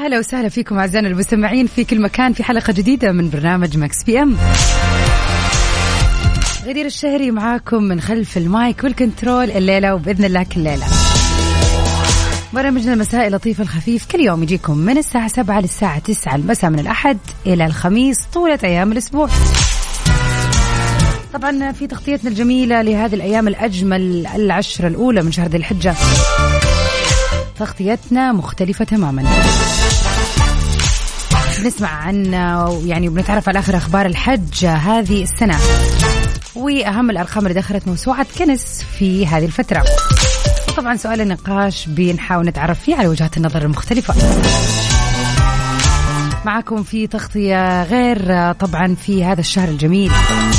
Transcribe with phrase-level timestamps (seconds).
[0.00, 4.36] هلا وسهلا فيكم أعزائنا المستمعين في كل مكان في حلقة جديدة من برنامج Mix PM.
[6.66, 10.86] غدير الشهري معاكم من خلف ال mic وال control الليلة وبإذن الله كل ليلة.
[12.52, 17.18] برنامجنا المسائي اللطيف الخفيف كل يوم يجيكم من الساعة 7 للساعة 9 المساء من الأحد
[17.46, 19.28] إلى الخميس طيلة أيام الأسبوع.
[21.32, 25.94] طبعا في تغطيتنا الجميلة لهذه الأيام الأجمل العشرة الأولى من شهر ذي الحجة.
[27.58, 29.24] تغطيتنا مختلفة تماما.
[31.60, 32.24] بنسمع عن
[32.84, 35.58] يعني بنتعرف على آخر أخبار الحج هذه السنة.
[36.54, 39.84] وأهم الأرقام اللي دخلت موسوعة كنس في هذه الفترة.
[40.76, 44.14] طبعا سؤال النقاش بنحاول نتعرف فيه على وجهات النظر المختلفة.
[46.44, 50.12] معكم في تغطية غير طبعا في هذا الشهر الجميل.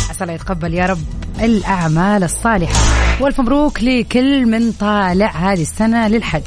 [0.10, 1.04] عسى الله يتقبل يا رب
[1.40, 2.80] الأعمال الصالحة.
[3.20, 6.42] وألف مبروك لكل من طالع هذه السنة للحج.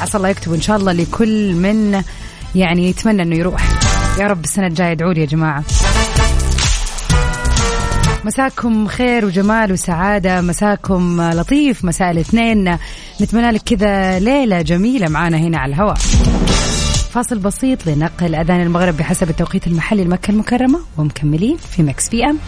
[0.00, 2.02] عسى الله يكتب إن شاء الله لكل من
[2.54, 3.68] يعني يتمنى أنه يروح.
[4.18, 5.64] يا رب السنة الجاية ادعوا يا جماعة.
[8.24, 10.40] مساكم خير وجمال وسعادة.
[10.40, 11.84] مساكم لطيف.
[11.84, 12.78] مساء الاثنين.
[13.20, 15.96] نتمنى لك كذا ليلة جميلة معانا هنا على الهواء.
[17.10, 20.80] فاصل بسيط لنقل أذان المغرب بحسب التوقيت المحلي لمكة المكرمة.
[20.98, 22.38] ومكملين في مكس بي أم.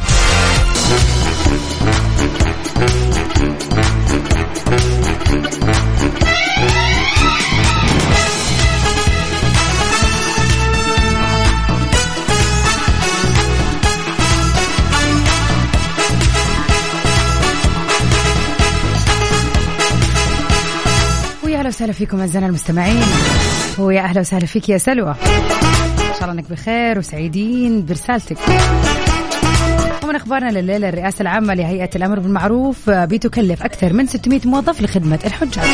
[21.67, 23.03] أهلا وسهلا فيكم أعزائنا المستمعين.
[23.79, 25.11] ويا أهلا وسهلا فيك يا سلوى.
[25.11, 28.39] إن شاء الله إنك بخير وسعيدين برسالتك.
[30.05, 35.65] ومن أخبارنا لليلة الرئاسة العامة لهيئة الأمر بالمعروف بتكلف أكثر من 600 موظف لخدمة الحجاج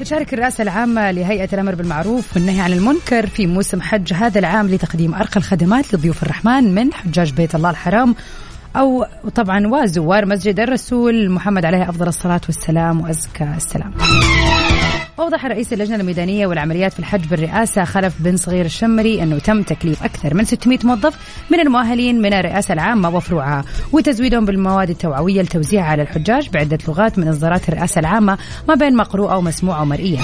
[0.00, 5.14] تشارك الرئاسة العامة لهيئة الأمر بالمعروف والنهي عن المنكر في موسم حج هذا العام لتقديم
[5.14, 8.14] أرقى الخدمات لضيوف الرحمن من حجاج بيت الله الحرام
[8.78, 13.92] أو طبعا وزوار مسجد الرسول محمد عليه أفضل الصلاة والسلام وأزكى السلام.
[15.18, 20.02] وأوضح رئيس اللجنة الميدانية والعمليات في الحج بالرئاسة خلف بن صغير الشمري أنه تم تكليف
[20.02, 21.14] أكثر من 600 موظف
[21.50, 27.28] من المؤهلين من الرئاسة العامة وفروعها وتزويدهم بالمواد التوعوية لتوزيعها على الحجاج بعدة لغات من
[27.28, 30.18] إصدارات الرئاسة العامة ما بين مقروءة ومسموعة ومرئية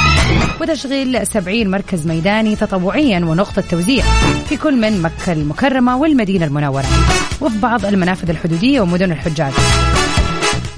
[0.60, 4.04] وتشغيل 70 مركز ميداني تطوعيا ونقطة توزيع
[4.48, 6.86] في كل من مكة المكرمة والمدينة المنورة.
[7.40, 9.52] وفي بعض المنافذ الحدودية ومدن الحجاج.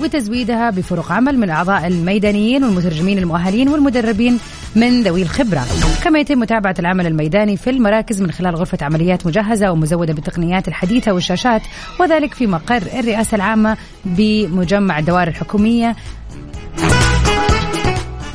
[0.00, 4.38] وتزويدها بفرق عمل من أعضاء الميدانيين والمترجمين المؤهلين والمدربين
[4.76, 5.66] من ذوي الخبرة.
[6.04, 11.12] كما يتم متابعة العمل الميداني في المراكز من خلال غرفة عمليات مجهزة ومزودة بالتقنيات الحديثة
[11.12, 11.62] والشاشات
[12.00, 15.96] وذلك في مقر الرئاسة العامة بمجمع الدوائر الحكومية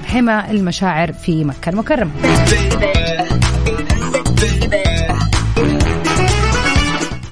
[0.08, 2.12] حمى المشاعر في مكة المكرمة.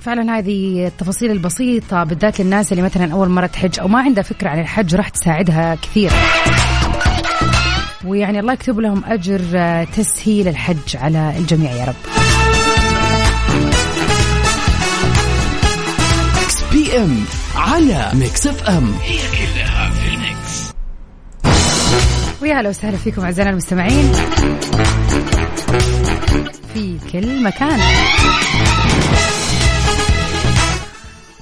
[0.09, 4.49] فعلا هذه التفاصيل البسيطة بالذات للناس اللي مثلا أول مرة تحج أو ما عندها فكرة
[4.49, 6.11] عن الحج راح تساعدها كثير.
[8.05, 9.39] ويعني الله يكتب لهم أجر
[9.85, 11.95] تسهيل الحج على الجميع يا رب.
[16.71, 17.23] PM
[17.55, 20.73] على Mix FM هي كلها في ال mix.
[22.41, 24.13] ويا هلا وسهلا فيكم أعزائنا المستمعين
[26.73, 27.79] في كل مكان.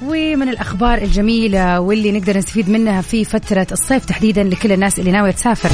[0.01, 5.31] ومن الأخبار الجميلة واللي نقدر نستفيد منها في فترة الصيف تحديدا لكل الناس اللي ناوية
[5.31, 5.69] تسافر.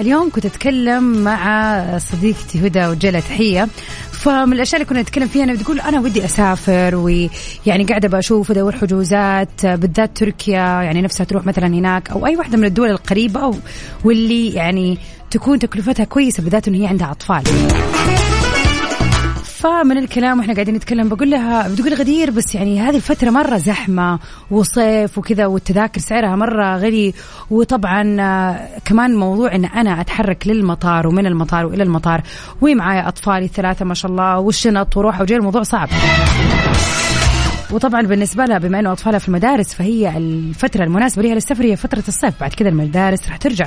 [0.00, 3.68] اليوم كنت أتكلم مع صديقتي هدى وجلة تحية.
[4.12, 8.72] فمن الأشياء اللي كنا نتكلم فيها انها بتقول أنا ودي أسافر ويعني قاعدة بشوف ادور
[8.72, 13.54] حجوزات بالذات تركيا يعني نفسها تروح مثلا هناك أو أي واحدة من الدول القريبة أو
[14.04, 14.98] واللي يعني
[15.30, 17.42] تكون تكلفتها كويسة بالذات إنه هي عندها أطفال.
[19.60, 24.18] فمن الكلام وإحنا قاعدين نتكلم بقول لها بتقول غدير بس يعني هذه الفترة مرة زحمة
[24.50, 27.14] وصيف وكذا والتذاكر سعرها مرة غالي
[27.50, 32.22] وطبعا آه، كمان موضوع إن أنا أتحرك للمطار ومن المطار وإلى المطار.
[32.60, 35.88] ومعايا أطفالي الثلاثة ما شاء الله والشنط وروح وجاي الموضوع صعب.
[37.70, 42.04] وطبعا بالنسبة لها بما إنه أطفالها في المدارس فهي الفترة المناسبة لها للسفر هي فترة
[42.08, 42.40] الصيف.
[42.40, 43.66] بعد كذا المدارس راح ترجع.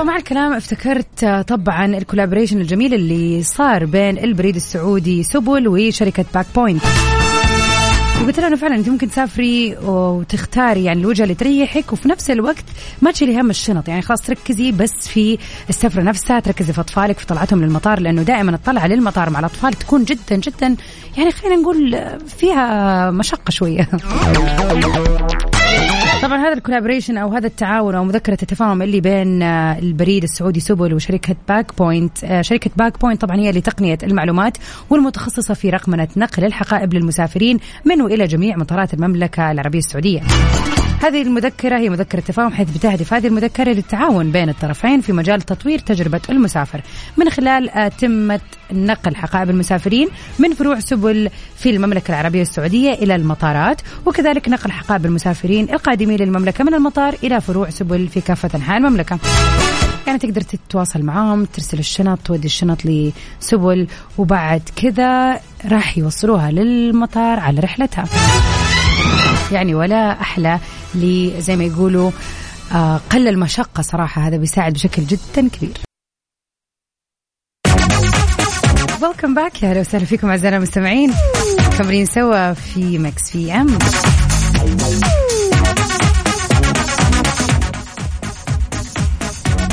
[0.00, 6.24] فمع الكلام افتكرت آه، طبعا ال collaboration الجميل اللي صار بين البريد السعودي سبل وشركة
[6.34, 6.82] BagPoint
[8.22, 12.64] وقلت لها انه فعلا أنت ممكن تسافري وتختاري يعني الوجهة اللي تريحك وفي نفس الوقت
[13.02, 13.88] ما تشيلي هم الشنط.
[13.88, 15.38] يعني خلاص تركزي بس في
[15.68, 20.04] السفرة نفسها تركزي في أطفالك في طلعتهم للمطار لأنه دائما الطلعة للمطار مع الأطفال تكون
[20.04, 20.76] جدا جدا
[21.18, 22.00] يعني خلينا نقول
[22.38, 23.88] فيها مشقة شوية.
[26.22, 30.60] طبعا هذا ال collaboration أو هذا التعاون أو مذكرة التفاهم اللي بين آه، البريد السعودي
[30.60, 34.58] سبل وشركة BagPoint آه، شركة BagPoint طبعا هي لتقنيه المعلومات
[34.90, 40.20] والمتخصصة في رقمنة نقل الحقائب للمسافرين من وإلى جميع مطارات المملكة العربية السعودية.
[41.00, 45.78] هذه المذكرة هي مذكرة تفاهم حيث بتهدف هذه المذكرة للتعاون بين الطرفين في مجال تطوير
[45.78, 46.80] تجربة المسافر.
[47.16, 48.40] من خلال أتمتة
[48.72, 50.08] نقل حقائب المسافرين
[50.38, 56.64] من فروع سبل في المملكة العربية السعودية إلى المطارات وكذلك نقل حقائب المسافرين القادمين للمملكة
[56.64, 59.18] من المطار إلى فروع سبل في كافة أنحاء المملكة.
[60.06, 63.86] يعني تقدر تتواصل معاهم ترسل الشنط تودي الشنط لسبل
[64.18, 68.04] وبعد كذا راح يوصلوها للمطار على رحلتها.
[69.52, 70.58] يعني ولا أحلى
[71.40, 72.10] زي ما يقولوا
[72.72, 74.22] آه، قل المشقة صراحة.
[74.22, 75.78] هذا بيساعد بشكل جدا كبير.
[79.02, 81.12] welcome back يا أهلا وسهلا فيكم أعزائنا المستمعين.
[81.78, 83.78] مستمرين سوا في Mix PM.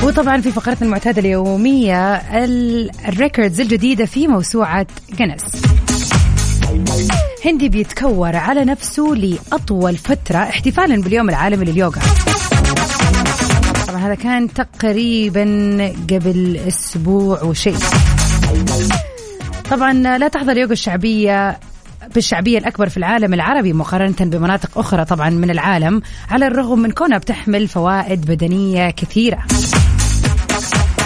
[0.04, 2.16] وطبعا في فقرتنا المعتادة اليومية
[3.10, 4.88] ال records الجديدة في موسوعة
[5.20, 5.42] جنس
[7.46, 12.02] هندي بيتكور على نفسه لأطول فترة احتفالا باليوم العالمي لليوغا.
[13.88, 15.44] طبعا هذا كان تقريبا
[16.10, 17.78] قبل أسبوع وشيء.
[19.72, 21.60] طبعا لا تحظى اليوغا الشعبية
[22.16, 27.18] بالشعبية الأكبر في العالم العربي مقارنة بمناطق أخرى طبعا من العالم على الرغم من كونها
[27.18, 29.44] بتحمل فوائد بدنية كثيرة.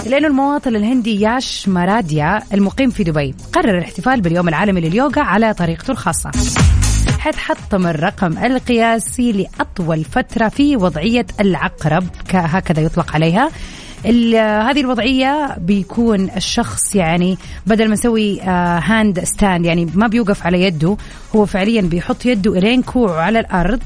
[0.05, 5.91] لأنه المواطن الهندي ياش ماراديا المقيم في دبي قرر الاحتفال باليوم العالمي لليوغا على طريقته
[5.91, 6.31] الخاصة.
[7.19, 13.51] حيث حطم الرقم القياسي لأطول فترة في وضعية العقرب هكذا يطلق عليها.
[14.69, 17.37] هذه الوضعية بيكون الشخص يعني
[17.67, 20.97] بدل ما يسوي hand آه، stand يعني ما بيوقف على يده
[21.35, 23.79] هو فعليا بيحط يده إلين كوعه على الأرض.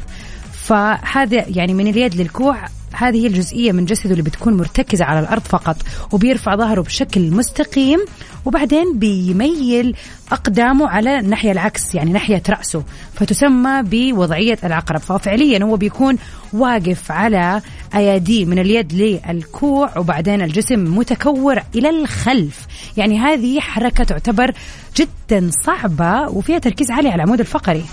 [0.51, 2.65] فهذا يعني من اليد للكوع
[2.97, 5.77] هذه هي الجزئية من جسده اللي بتكون مرتكزة على الأرض فقط
[6.11, 7.99] وبيرفع ظهره بشكل مستقيم
[8.45, 9.95] وبعدين بيميل
[10.31, 12.83] أقدامه على الناحية العكس يعني ناحية رأسه
[13.13, 14.99] فتسمى بوضعية العقرب.
[14.99, 16.17] ففعليا هو بيكون
[16.53, 17.61] واقف على
[17.95, 22.67] أياديه من اليد للكوع وبعدين الجسم متكور إلى الخلف.
[22.97, 24.51] يعني هذه حركة تعتبر
[24.97, 27.85] جدا صعبة وفيها تركيز عالي على العمود الفقري.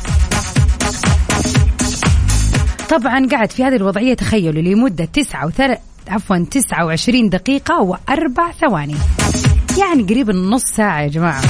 [2.93, 5.79] طبعا قعد في هذه الوضعية تخيلوا لمدة تسعة وثلاث
[6.09, 8.95] عفوا 29 دقيقة وأربع ثواني.
[9.79, 11.43] يعني قريب نص ساعة يا جماعة.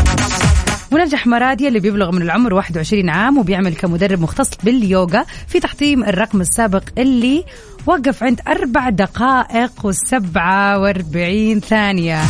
[0.93, 6.41] ونجح مراديا اللي بيبلغ من العمر 21 عام وبيعمل كمدرب مختص باليوغا في تحطيم الرقم
[6.41, 7.45] السابق اللي
[7.87, 12.21] وقف عند أربع دقائق وسبعة وأربعين ثانية.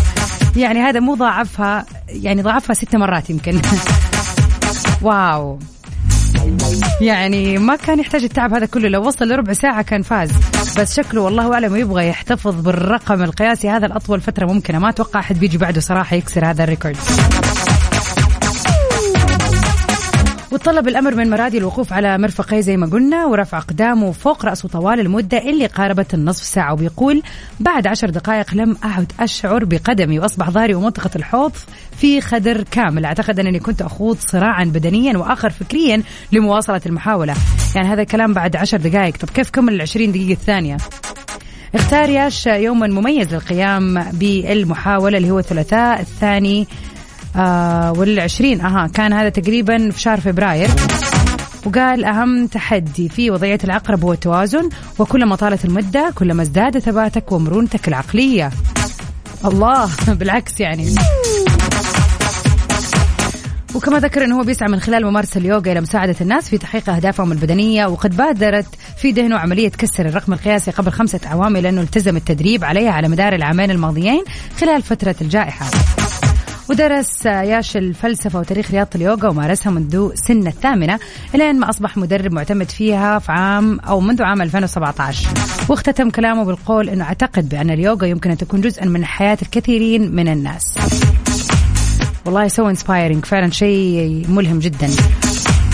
[0.57, 3.61] يعني هذا مو ضاعفها يعني ضاعفها ست مرات يمكن.
[5.03, 5.59] wow.
[7.01, 8.89] يعني ما كان يحتاج التعب هذا كله.
[8.89, 10.31] لو وصل لربع ساعة كان فاز.
[10.79, 13.69] بس شكله والله أعلم يبغى يحتفظ بالرقم القياسي.
[13.69, 14.79] هذا الأطول فترة ممكنة.
[14.79, 16.97] ما أتوقع أحد بيجي بعده صراحة يكسر هذا ال record.
[20.63, 25.01] وطلب الأمر من مرادي الوقوف على مرفقيه زي ما قلنا ورفع اقدامه فوق رأسه طوال
[25.01, 27.23] المدة اللي قاربت النصف ساعة وبيقول
[27.61, 31.53] بعد عشر دقائق لم أعد أشعر بقدمي وأصبح ظهري ومنطقة الحوض
[31.97, 33.05] في خدر كامل.
[33.05, 36.03] أعتقد أنني كنت أخوض صراعا بدنيا وآخر فكريا
[36.33, 37.35] لمواصلة المحاولة.
[37.75, 39.17] يعني هذا الكلام بعد عشر دقائق.
[39.17, 40.77] طب كيف كمل العشرين دقيقة الثانية؟
[41.75, 46.67] اختار ياش يوما مميز للقيام بالمحاولة اللي هو الثلاثاء الثاني
[47.37, 48.61] آه والعشرين.
[48.61, 50.71] أها كان هذا تقريبا في شهر فبراير.
[51.67, 57.89] وقال أهم تحدي في وضعية العقرب هو التوازن وكلما طالت المدة كلما ازداد ثباتك ومرونتك
[57.89, 58.51] العقلية.
[59.45, 60.95] الله بالعكس يعني.
[63.75, 67.33] وكما ذكر إنه هو بيسعى من خلال ممارسة اليوغا إلى مساعدة الناس في تحقيق أهدافهم
[67.33, 72.65] البدنية وقد بادرت في ذهنه عملية كسر الرقم القياسي قبل خمسة اعوام لأنه التزم التدريب
[72.65, 74.25] عليها على مدار العامين الماضيين
[74.61, 75.67] خلال فترة الجائحة.
[76.71, 80.99] ودرس ياش الفلسفة وتاريخ رياضة اليوغا ومارسها منذ سن الثامنة.
[81.35, 85.29] إلى ما أصبح مدرب معتمد فيها في عام أو منذ عام 2017
[85.69, 90.29] واختتم كلامه بالقول أنه أعتقد بأن اليوغا يمكن أن تكون جزءا من حياة الكثيرين من
[90.29, 90.79] الناس.
[92.27, 94.91] والله so inspiring فعلا شيء ملهم جدا.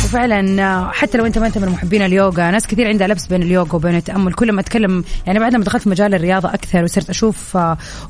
[0.08, 3.74] وفعلا حتى لو أنت ما أنت من محبين اليوغا ناس كثير عندها لبس بين اليوغا
[3.74, 4.32] وبين التأمل.
[4.32, 7.58] كل ما أتكلم يعني بعد ما دخلت مجال الرياضة أكثر وصرت أشوف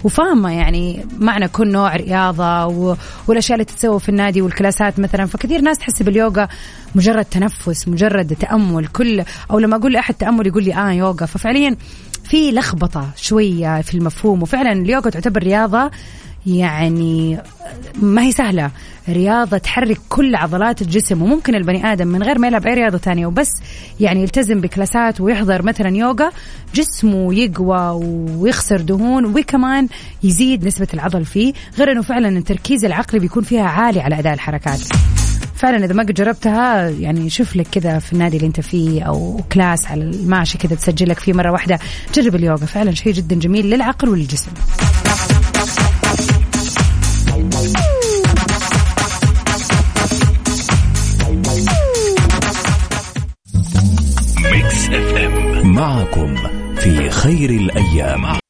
[0.05, 2.67] وفاهمة يعني معنى كل نوع رياضة
[3.26, 5.26] والأشياء اللي تتسوى في النادي والكلاسات مثلا.
[5.26, 6.49] فكثير ناس تحس باليوغا
[6.95, 8.87] مجرد تنفس مجرد تأمل.
[8.87, 11.26] كل أو لما أقول لأحد تأمل يقول لي آه يوغا.
[11.26, 11.76] ففعليا
[12.25, 14.43] في لخبطة شوية في المفهوم.
[14.43, 15.90] وفعلا اليوغا تعتبر رياضة
[16.47, 17.38] يعني
[18.03, 18.71] ما هي سهلة.
[19.09, 23.27] رياضة تحرك كل عضلات الجسم وممكن البني آدم من غير ما يلعب أي رياضة تانية
[23.27, 23.51] وبس
[24.01, 26.31] يعني يلتزم بكلاسات ويحضر مثلا يوغا
[26.75, 28.05] جسمه يقوى
[28.39, 29.89] ويخسر دهون وكمان
[30.23, 34.81] يزيد نسبة العضل فيه غير أنه فعلا التركيز العقلي بيكون فيها عالي على أداء الحركات.
[35.55, 39.41] فعلا إذا ما قد جربتها يعني شوف لك كذا في النادي اللي أنت فيه أو
[39.53, 41.79] كلاس على الماشي كذا تسجل لك فيه مرة واحدة.
[42.15, 44.51] جرب اليوغا فعلا شيء جدا جميل للعقل وللجسم.
[55.79, 56.35] معكم
[56.77, 58.48] في خير الأيام.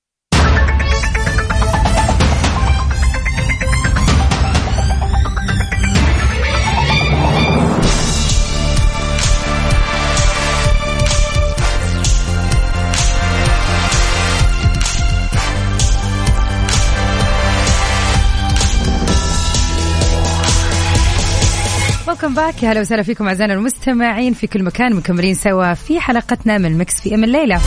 [22.62, 24.94] يا هلا وسهلا فيكم أعزائنا المستمعين في كل مكان.
[24.94, 27.58] مكملين سوا في حلقتنا من ميكس اف ام الليلة.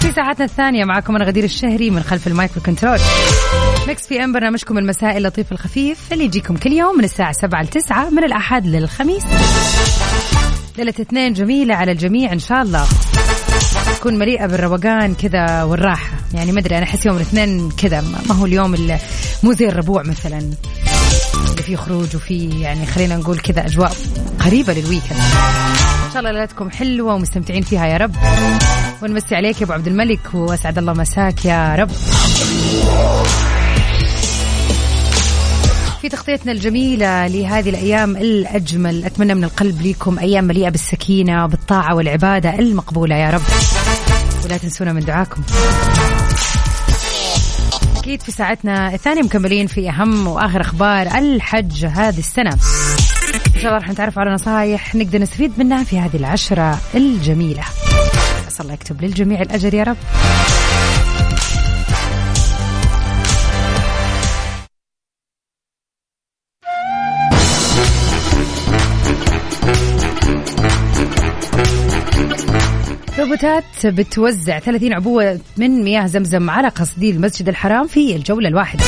[0.00, 2.98] في ساعتنا الثانية معكم أنا غدير الشهري من خلف المايكرو كنترول
[3.88, 7.66] ميكس اف ام برنامجكم المسائي اللطيف الخفيف اللي يجيكم كل يوم من الساعة 7 ل
[7.66, 9.24] 9 من الأحد للخميس.
[10.78, 12.86] ليلة اثنين جميلة على الجميع إن شاء الله.
[13.98, 16.10] تكون مليئة بالروقان كذا والراحة.
[16.34, 18.76] يعني ما أدري أنا أحس يوم الاثنين كذا ما هو اليوم
[19.42, 20.50] مو زي الربوع مثلا.
[21.64, 23.92] فيه خروج وفيه يعني خلينا نقول كذا أجواء
[24.38, 25.18] قريبة للويكند.
[26.06, 28.16] إن شاء الله ليلتكم حلوة ومستمتعين فيها يا رب.
[29.02, 31.90] ونمسي عليك يا أبو عبد الملك وأسعد الله مساك يا رب.
[36.00, 42.58] في تغطيتنا الجميلة لهذه الأيام الأجمل أتمنى من القلب ليكم أيام مليئة بالسكينة بالطاعة والعبادة
[42.58, 43.42] المقبولة يا رب.
[44.44, 45.42] ولا تنسونا من دعاكم.
[48.04, 52.52] أكيد في ساعتنا الثانية مكملين في أهم وآخر أخبار الحج هذه السنة.
[53.56, 57.62] إن شاء الله راح نتعرف على نصائح نقدر نستفيد منها في هذه العشرة الجميلة.
[58.48, 59.96] أسأل الله يكتب للجميع الأجر يا رب.
[73.34, 78.84] روبوتات بتوزع 30 عبوة من مياه زمزم على قصدي المسجد الحرام في الجولة الواحدة.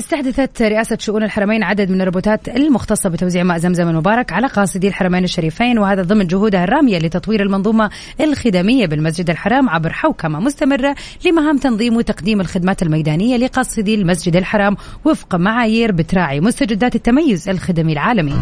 [0.00, 5.24] استحدثت رئاسة شؤون الحرمين عدد من الروبوتات المختصة بتوزيع ماء زمزم المبارك على قاصدي الحرمين
[5.24, 7.90] الشريفين وهذا ضمن جهودها الرامية لتطوير المنظومة
[8.20, 10.94] الخدمية بالمسجد الحرام عبر حوكمة مستمرة
[11.26, 18.34] لمهام تنظيم وتقديم الخدمات الميدانية لقاصدي المسجد الحرام وفق معايير بتراعي مستجدات التميز الخدمي العالمي.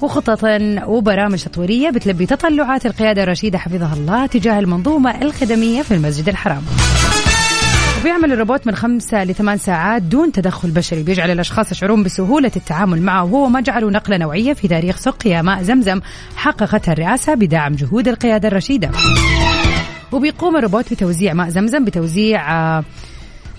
[0.00, 0.44] وخطط
[0.86, 6.62] وبرامج تطويرية بتلبي تطلعات القيادة الرشيدة حفظها الله تجاه المنظومة الخدمية في المسجد الحرام.
[8.04, 11.02] وبيعمل الروبوت من خمسة لثمان ساعات دون تدخل بشري.
[11.02, 13.24] بيجعل الأشخاص يشعرون بسهولة التعامل معه.
[13.24, 16.00] وهو ما جعله نقلة نوعية في تاريخ سقيا ماء زمزم
[16.36, 18.90] حققتها الرئاسة بدعم جهود القيادة الرشيدة.
[20.12, 22.84] وبيقوم الروبوت بتوزيع ماء زمزم بتوزيع آه،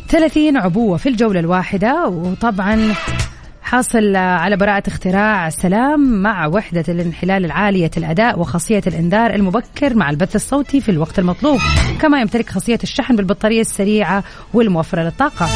[0.10, 2.08] 30 عبوة في الجولة الواحدة.
[2.08, 2.94] وطبعا
[3.66, 10.36] حاصل على براءة اختراع سلام مع وحدة الانحلال العالية الأداء وخاصية الإنذار المبكر مع البث
[10.36, 11.60] الصوتي في الوقت المطلوب.
[12.02, 15.50] كما يمتلك خاصية الشحن بالبطارية السريعة والموفرة للطاقة.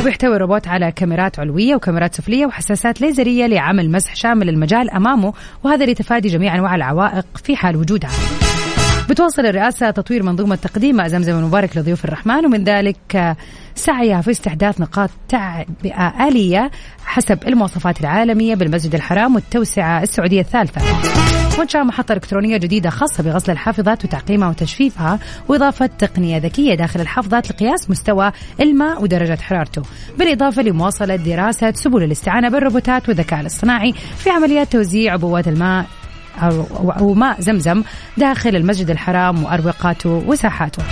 [0.00, 5.32] وبيحتوي الروبوت على كاميرات علوية وكاميرات سفلية وحساسات ليزرية لعمل مسح شامل المجال أمامه
[5.64, 8.10] وهذا لتفادي جميع أنواع العوائق في حال وجودها.
[9.10, 13.36] بتواصل الرئاسة تطوير منظومة تقديم ماء زمزم المبارك لضيوف الرحمن ومن ذلك
[13.74, 16.70] سعيها في استحداث نقاط تعبئة آلية
[17.04, 20.80] حسب المواصفات العالمية بالمسجد الحرام والتوسعة السعودية الثالثة.
[21.58, 25.18] وإنشاء محطة إلكترونية جديدة خاصة بغسل الحافظات وتعقيمها وتجفيفها
[25.48, 29.82] وإضافة تقنية ذكية داخل الحافظات لقياس مستوى الماء ودرجة حرارته.
[30.18, 35.86] بالإضافة لمواصلة دراسة سبل الاستعانة بالروبوتات والذكاء الاصطناعي في عمليات توزيع عبوات الماء
[36.42, 37.82] أو, ماء زمزم
[38.16, 40.82] داخل المسجد الحرام وأروقاته وساحاته.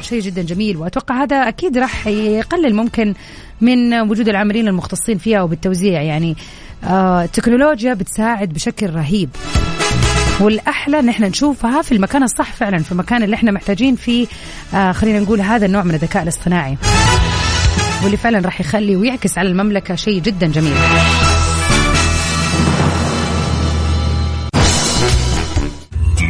[0.00, 3.14] شيء جدا جميل وأتوقع هذا أكيد راح يقلل ممكن
[3.60, 6.02] من وجود العاملين المختصين فيها وبالتوزيع.
[6.02, 6.36] يعني
[6.84, 9.30] آه التكنولوجيا بتساعد بشكل رهيب.
[10.40, 14.26] والأحلى ان إحنا نشوفها في المكان الصح فعلا في المكان اللي إحنا محتاجين فيه
[14.74, 16.76] آه خلينا نقول هذا النوع من الذكاء الاصطناعي.
[18.02, 20.74] واللي فعلا راح يخلي ويعكس على المملكة شيء جدا جميل.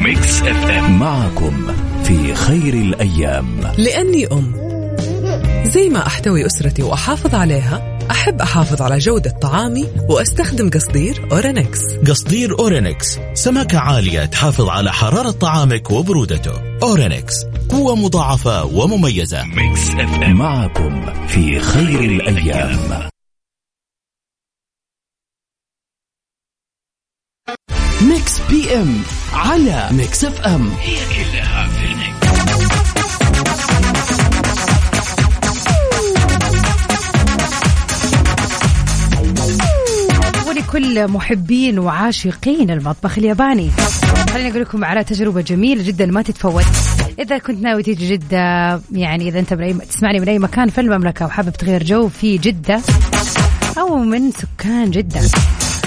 [0.04, 0.98] ميكس اف ام.
[0.98, 1.72] معكم
[2.04, 3.60] في خير الأيام.
[3.78, 4.52] لأني أم.
[5.64, 11.80] زي ما أحتوي أسرتي وأحافظ عليها أحب أحافظ على جودة طعامي وأستخدم قصدير أورينكس.
[12.08, 16.78] قصدير أورينكس سماكة عالية تحافظ على حرارة طعامك وبرودته.
[16.82, 17.34] أورينكس
[17.68, 19.44] قوة مضاعفة ومميزة.
[19.44, 20.32] ميكس اف ام.
[20.36, 23.08] معكم في خير الأيام.
[28.02, 29.02] بي ام
[29.32, 30.70] على ميكس إف إم.
[30.80, 32.12] هي كلها في ال mix
[40.48, 43.70] ولكل محبين وعاشقين المطبخ الياباني.
[44.32, 46.64] خليني أقول لكم على تجربة جميلة جدا ما تتفوت.
[47.18, 50.80] إذا كنت ناوي تيجي جدة يعني إذا أنت من أي تسمعني من أي مكان في
[50.80, 52.80] المملكة وحابب تغير جو في جدة
[53.78, 55.20] أو من سكان جدة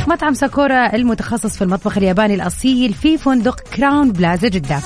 [0.08, 4.80] مطعم ساكورا المتخصص في المطبخ الياباني الأصيل في فندق كراون بلازا جدة.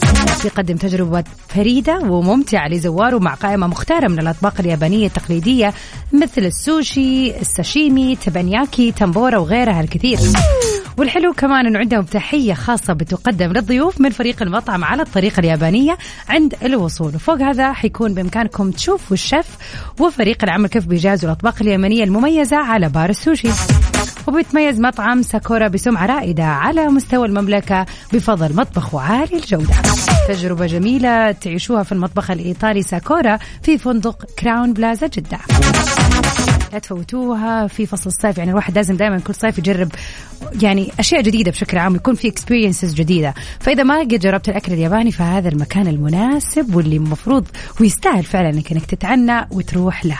[0.46, 5.74] يقدم تجربة فريدة وممتعة لزواره مع قائمة مختارة من الأطباق اليابانية التقليدية
[6.14, 10.20] مثل السوشي الساشيمي تيبانياكي تمبورا وغيرها الكثير.
[10.98, 15.98] والحلو كمان انه عندهم تحية خاصة بتقدم للضيوف من فريق المطعم على الطريقة اليابانية
[16.30, 17.16] عند الوصول.
[17.16, 19.48] وفوق هذا حيكون بإمكانكم تشوفوا الشيف
[20.00, 23.50] وفريق العمل كيف بيجهزوا الأطباق اليابانيه المميزة على بار السوشي.
[24.30, 29.74] وبيتميز مطعم ساكورا بسمعة رائدة على مستوى المملكة بفضل مطبخه عالي الجودة.
[30.28, 35.38] تجربة جميلة تعيشوها في المطبخ الإيطالي ساكورا في فندق كراون بلازا جدة.
[36.74, 39.92] لا تفوتوها في فصل الصيف يعني الواحد لازم دائما كل صيف يجرب
[40.62, 43.34] يعني أشياء جديدة بشكل عام يكون في experiences جديدة.
[43.60, 47.46] فإذا ما قد جربت الأكل الياباني فهذا المكان المناسب واللي المفروض
[47.82, 50.20] ويستاهل فعلا انك إنك تتعنى وتروح له.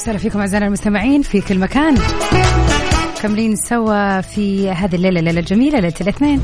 [0.00, 1.94] وسهلا فيكم أعزائنا المستمعين في كل مكان.
[3.22, 6.40] كاملين سوا في هذه الليلة الليلة الجميله ليلة الاثنين.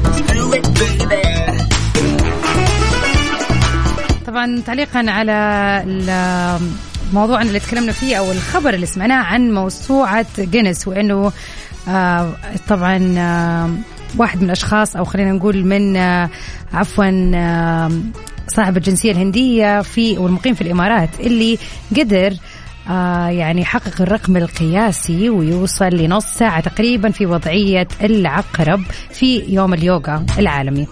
[4.26, 5.32] طبعا تعليقا على
[7.10, 11.32] الموضوع اللي تكلمنا فيه أو الخبر اللي سمعناه عن موسوعة جينيس وإنه
[11.88, 12.32] آه
[12.68, 13.70] طبعا آه
[14.18, 16.30] واحد من الأشخاص أو خلينا نقول من آه
[16.72, 17.90] عفوا آه
[18.48, 21.58] صاحب الجنسية الهندية في والمقيم في الإمارات اللي
[21.96, 22.34] قدر
[22.88, 30.26] آه يعني يحقق الرقم القياسي ويوصل لنص ساعة تقريبا في وضعية العقرب في يوم اليوغا
[30.38, 30.86] العالمي.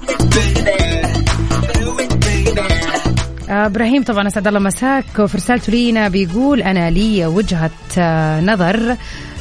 [3.48, 5.04] إبراهيم طبعا أسعد الله مساك.
[5.18, 8.96] وفي رسالته لينا بيقول أنا لي وجهة آه، نظر.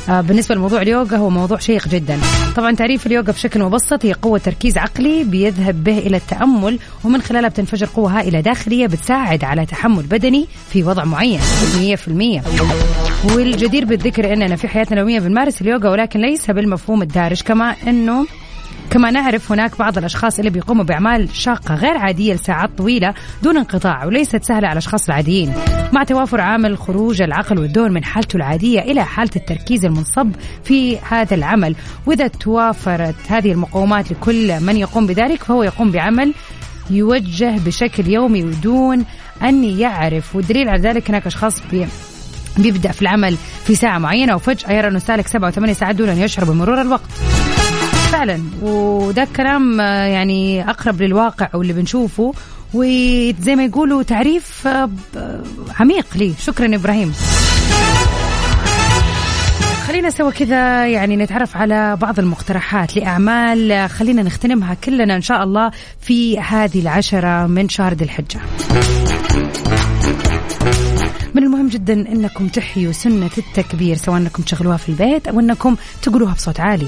[0.09, 2.19] آه، بالنسبة لموضوع اليوغا هو موضوع شيق جدا.
[2.55, 7.49] طبعا تعريف اليوغا بشكل مبسط هي قوة تركيز عقلي بيذهب به إلى التأمل ومن خلالها
[7.49, 11.39] بتنفجر قوة هائلة داخلية بتساعد على تحمل بدني في وضع معين.
[11.79, 12.41] 100%
[13.35, 18.25] والجدير بالذكر أننا في حياتنا اليومية بنمارس اليوغا ولكن ليس بالمفهوم الدارج كما أنه
[18.89, 24.05] كما نعرف هناك بعض الأشخاص اللي بيقوموا بأعمال شاقة غير عادية لساعات طويلة دون انقطاع
[24.05, 25.53] وليست سهلة على الأشخاص العاديين.
[25.93, 30.31] مع توافر عامل خروج العقل والدور من حالته العادية إلى حالة التركيز المنصب
[30.63, 31.75] في هذا العمل.
[32.05, 36.33] وإذا توافرت هذه المقومات لكل من يقوم بذلك فهو يقوم بعمل
[36.89, 39.05] يوجه بشكل يومي بدون
[39.43, 40.35] أن يعرف.
[40.35, 41.87] والدليل على ذلك هناك أشخاص بي
[42.57, 46.17] بيبدأ في العمل في ساعة معينة وفجأة يرى أنه سالك سبعة وثمانية ساعات دون أن
[46.17, 47.09] يشعر بمرور الوقت.
[48.13, 48.43] فعلا.
[48.61, 52.33] وده الكلام آه، يعني أقرب للواقع واللي بنشوفه.
[52.73, 55.43] وزي ما يقولوا تعريف آه، ب-
[55.79, 56.33] عميق لي.
[56.39, 57.13] شكرا إبراهيم.
[59.87, 63.71] خلينا سوا كذا يعني نتعرف على بعض المقترحات لأعمال.
[63.71, 65.71] آه، خلينا نغتنمها كلنا إن شاء الله
[66.01, 68.39] في هذه العشرة من شهر ذي الحجة.
[71.35, 76.33] من المهم جدا إنكم تحيوا سنة التكبير سواء إنكم تشغلوها في البيت أو إنكم تقولوها
[76.33, 76.87] بصوت عالي.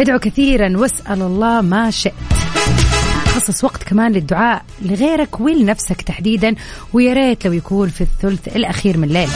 [0.00, 2.12] ادعوا كثيرا واسأل الله ما شئت.
[3.26, 6.54] خصص وقت كمان للدعاء لغيرك ولنفسك تحديدا
[6.92, 9.28] ويا ريت لو يكون في الثلث الأخير من الليل.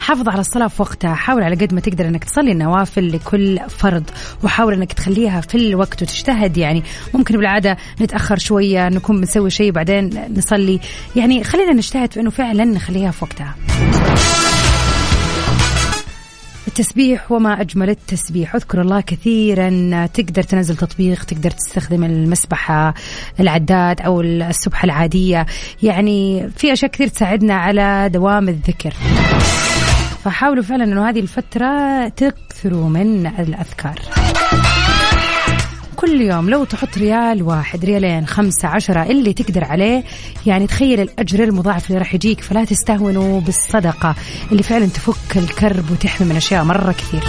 [0.00, 4.04] حافظ على الصلاة في وقتها حاول على قد ما تقدر إنك تصلي النوافل لكل فرض
[4.42, 6.82] وحاول إنك تخليها في الوقت وتجتهد يعني
[7.14, 10.80] ممكن بالعادة نتأخر شوية نكون بنسوي شيء بعدين نصلي
[11.16, 13.54] يعني خلينا نجتهد في إنه فعلا نخليها في وقتها
[16.78, 18.54] التسبيح وما أجمل التسبيح.
[18.54, 22.94] أذكر الله كثيرا تقدر تنزل تطبيق تقدر تستخدم المسبحة
[23.40, 25.46] العداد أو السبحة العادية.
[25.82, 28.94] يعني في أشياء كثير تساعدنا على دوام الذكر.
[30.24, 34.00] فحاولوا فعلا أنه هذه الفترة تكثروا من الأذكار.
[35.96, 40.04] كل يوم لو تحط ريال واحد ريالين خمسة عشرة اللي تقدر عليه
[40.46, 44.14] يعني تخيل الأجر المضاعف اللي راح يجيك فلا تستهونوا بالصدقة
[44.52, 47.24] اللي فعلا تفك الكرب وتحمي من أشياء مرة كثير.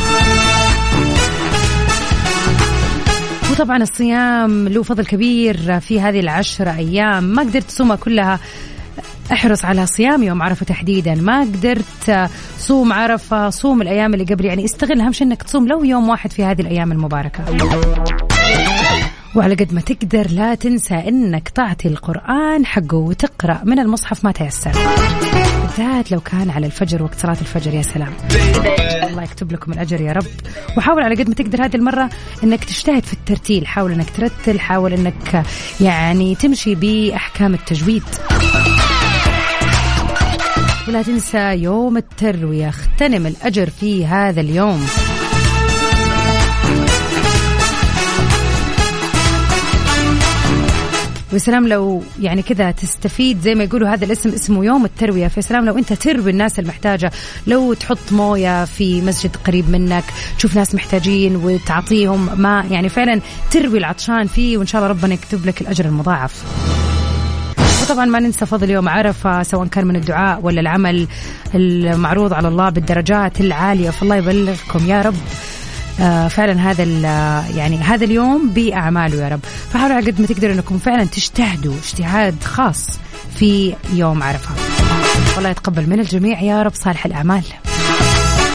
[3.52, 7.24] وطبعا الصيام له فضل كبير في هذه العشرة أيام.
[7.24, 8.40] ما قدرت تصومها كلها
[9.32, 11.16] أحرص على صيام يوم عرفة تحديدا.
[11.16, 14.46] ما قدرت صوم عرفة صوم الأيام اللي قبل.
[14.46, 17.44] يعني استغل اهم شيء إنك تصوم لو يوم واحد في هذه الأيام المباركة.
[19.36, 24.72] وعلى قد ما تقدر لا تنسى إنك تعطي القرآن حقه وتقرأ من المصحف ما تيسر.
[25.62, 28.14] بالذات لو كان على الفجر وقت صلاة الفجر يا سلام.
[29.10, 30.26] الله يكتب لكم الأجر يا رب.
[30.78, 32.10] وحاول على قد ما تقدر هذه المرة
[32.44, 33.68] إنك تجتهد في الترتيل.
[33.68, 35.44] حاول إنك ترتل حاول إنك
[35.82, 38.04] يعني تمشي بأحكام التجويد.
[40.88, 42.68] ولا تنسى يوم التروية.
[42.68, 44.88] اغتنم الأجر في هذا اليوم.
[51.38, 55.28] وسلام لو يعني كذا تستفيد زي ما يقولوا هذا الاسم اسمه يوم التروية.
[55.28, 57.12] في سلام لو انت تروي الناس المحتاجة
[57.48, 60.04] لو تحط موية في مسجد قريب منك
[60.38, 63.22] تشوف ناس محتاجين وتعطيهم ما يعني فعلا
[63.52, 66.44] تروي العطشان فيه وإن شاء الله ربنا يكتب لك الأجر المضاعف.
[67.84, 71.08] وطبعا ما ننسى فضل يوم عرفة سواء كان من الدعاء ولا العمل
[71.56, 73.90] المعروض على الله بالدرجات العالية.
[73.90, 75.16] فالله يبلغكم يا رب.
[76.30, 76.84] فعلا هذا
[77.56, 79.40] يعني هذا اليوم بأعماله يا رب.
[79.74, 82.90] فحاولوا على قد ما تقدروا إنكم فعلا تجتهدوا اجتهاد خاص
[83.36, 84.50] في يوم عرفة.
[85.36, 87.44] والله يتقبل من الجميع يا رب صالح الأعمال.